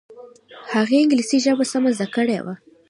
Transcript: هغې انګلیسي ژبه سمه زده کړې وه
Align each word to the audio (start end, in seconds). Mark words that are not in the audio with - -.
هغې 0.73 0.97
انګلیسي 1.01 1.37
ژبه 1.45 1.65
سمه 1.71 1.89
زده 1.97 2.07
کړې 2.15 2.39
وه 2.45 2.55